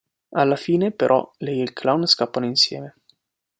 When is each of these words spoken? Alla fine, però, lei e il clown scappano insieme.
Alla 0.31 0.55
fine, 0.55 0.89
però, 0.89 1.31
lei 1.37 1.59
e 1.59 1.61
il 1.61 1.73
clown 1.73 2.07
scappano 2.07 2.47
insieme. 2.47 2.95